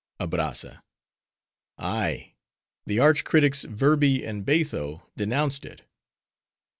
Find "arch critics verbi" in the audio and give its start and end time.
2.99-4.25